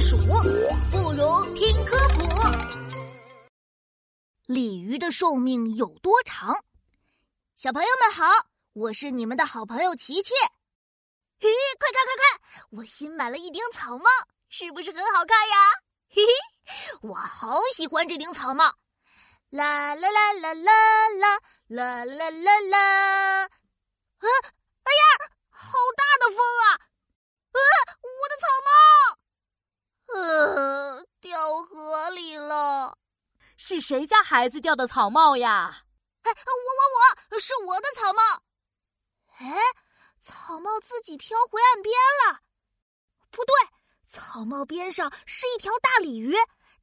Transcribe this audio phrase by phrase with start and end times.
[0.00, 0.16] 数，
[0.90, 2.22] 不如听科普。
[4.46, 6.64] 鲤鱼的寿命有多长？
[7.54, 8.24] 小朋友们好，
[8.72, 10.32] 我是你们的好朋友琪琪。
[11.38, 12.40] 嘿，快看快看，
[12.70, 14.06] 我新买了一顶草帽，
[14.48, 15.56] 是不是很好看呀？
[16.08, 16.32] 嘿嘿，
[17.02, 18.64] 我好喜欢这顶草帽。
[19.50, 21.38] 啦啦啦啦啦啦
[21.68, 23.42] 啦啦啦啦！
[23.42, 24.26] 啊，
[24.84, 25.02] 哎呀，
[25.50, 26.80] 好大的风啊！
[27.52, 27.60] 啊，
[28.00, 28.70] 我的草帽，
[30.14, 32.96] 呃，掉河里了。
[33.80, 35.84] 是谁家孩子掉的草帽呀？
[36.22, 38.22] 哎，我我我，是我的草帽。
[39.38, 39.56] 哎，
[40.20, 41.94] 草帽自己飘回岸边
[42.26, 42.40] 了。
[43.30, 43.54] 不对，
[44.06, 46.34] 草帽边上是一条大鲤鱼，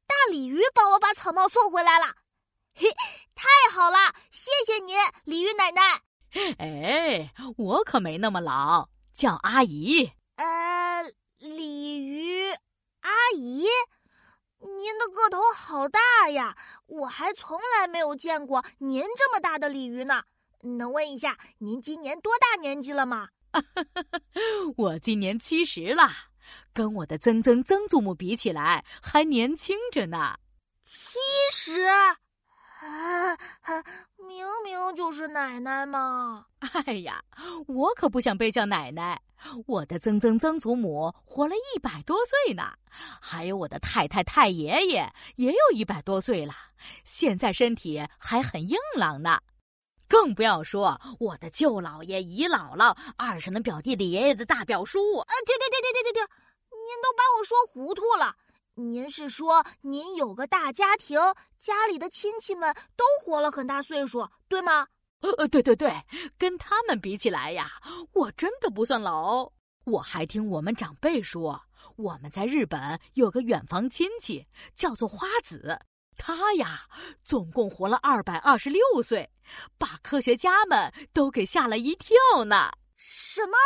[0.07, 2.15] 大鲤鱼帮我把草帽送回来了。
[2.73, 2.89] 嘿，
[3.35, 6.01] 太好了，谢谢您，鲤鱼奶奶。
[6.57, 10.11] 哎，我可没那么老，叫阿姨。
[10.37, 11.03] 呃，
[11.37, 12.51] 鲤鱼
[13.01, 13.67] 阿姨，
[14.77, 20.23] 您的个头好大呀，我还从来没有见过您这么大的鲤鱼呢。
[20.61, 23.29] 能问一下，您今年多大年纪了吗？
[24.77, 26.09] 我今年七十了，
[26.73, 30.37] 跟我的曾曾曾祖母比起来，还年轻着呢。
[30.83, 31.17] 七
[31.51, 31.81] 十。
[31.81, 32.15] 啊，
[34.17, 36.45] 明明就是奶奶嘛！
[36.85, 37.23] 哎呀，
[37.67, 39.19] 我可不想被叫奶奶。
[39.65, 42.63] 我的曾曾曾祖母活了一百多岁呢，
[43.21, 46.53] 还有我的太太太爷爷也有一百多岁了，
[47.03, 49.39] 现在身体还很硬朗呢。
[50.07, 55.17] 更不要说我的舅姥爷、姨姥姥、二婶的表弟弟爷爷的大表叔。
[55.17, 56.21] 啊，停停停停停停停！
[56.71, 58.33] 您都把我说糊涂了。
[58.75, 61.19] 您是说您有个大家庭，
[61.59, 64.87] 家里的亲戚们都活了很大岁数，对吗？
[65.21, 65.91] 呃，对对对，
[66.37, 67.81] 跟他们比起来呀，
[68.13, 69.51] 我真的不算老。
[69.85, 71.61] 我还听我们长辈说，
[71.95, 74.45] 我们在日本有个远房亲戚
[74.75, 75.79] 叫做花子，
[76.17, 76.81] 他呀
[77.23, 79.29] 总共活了二百二十六岁，
[79.77, 82.69] 把科学家们都给吓了一跳呢。
[82.95, 83.57] 什么？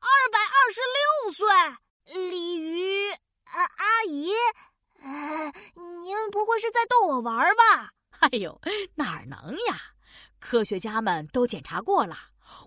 [0.00, 2.30] 二百二十六岁？
[2.30, 3.10] 鲤鱼？
[3.10, 4.32] 呃，阿姨，
[5.00, 5.52] 呃，
[6.02, 7.90] 您不会是在逗我玩吧？
[8.20, 8.60] 哎呦，
[8.94, 9.93] 哪能呀！
[10.44, 12.14] 科学家们都检查过了，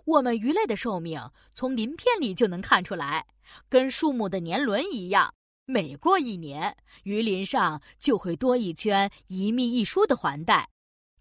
[0.04, 3.24] 我们鱼类的寿命从鳞片里就能看出来，
[3.68, 5.32] 跟树木的年轮一样，
[5.64, 10.68] 每过一年，鱼鳞上就会多一圈一密一疏的环带。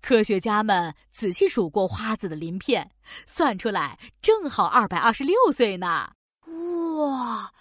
[0.01, 2.89] 科学家们仔细数过花子的鳞片，
[3.27, 6.09] 算出来正好二百二十六岁呢。
[6.47, 7.53] 哇！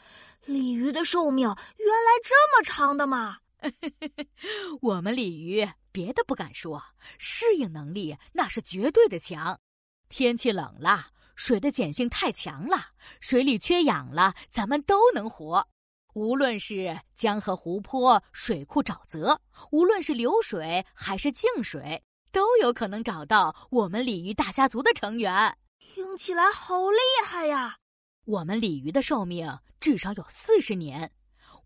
[0.47, 3.37] 鲤鱼的寿命原来这么长的吗？
[4.83, 6.83] 我们鲤鱼别的不敢说，
[7.19, 9.61] 适应能力那是绝对的强。
[10.09, 12.77] 天气冷了，水的碱性太强了，
[13.21, 15.67] 水里缺氧了，咱们都能活。
[16.15, 19.41] 无论是江河湖泊、水库沼泽，
[19.71, 22.03] 无论是流水还是静水，
[22.33, 25.57] 都有可能找到我们鲤鱼大家族的成员。
[25.79, 27.77] 听起来好厉害呀！
[28.25, 31.13] 我们鲤鱼的寿命至少有四十年，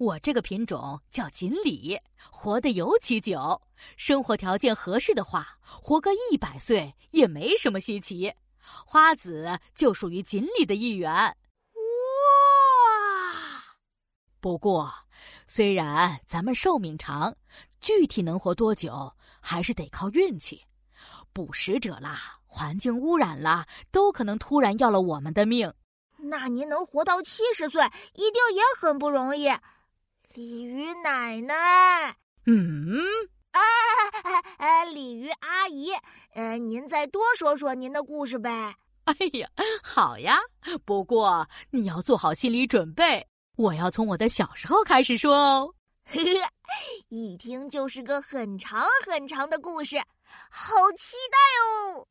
[0.00, 2.00] 我这个品种叫锦鲤，
[2.30, 3.60] 活得尤其久。
[3.98, 8.32] 生活条件合适的话，活个一百岁也没什么稀奇。
[8.86, 11.12] 花子就属于锦鲤的一员。
[11.12, 11.36] 哇！
[14.40, 14.90] 不过，
[15.46, 17.36] 虽然咱们寿命长，
[17.82, 20.64] 具体能活多久还是得靠运气。
[21.34, 25.70] 捕食者啦，环境污染啦，都可能突然要了我们的命。
[26.16, 27.84] 那您能活到七十岁，
[28.14, 29.50] 一定也很不容易，
[30.32, 32.14] 鲤鱼奶奶。
[32.46, 33.00] 嗯，
[33.50, 33.60] 啊
[34.22, 35.90] 哎哎，鲤鱼阿姨，
[36.34, 38.72] 呃，您再多说说您的故事呗。
[39.06, 39.48] 哎呀，
[39.82, 40.38] 好呀，
[40.84, 43.26] 不过你要做好心理准备，
[43.56, 45.74] 我要从我的小时候开始说哦。
[46.04, 46.40] 嘿嘿，
[47.08, 49.98] 一听就是个很长很长的故事，
[50.48, 52.06] 好期待哦。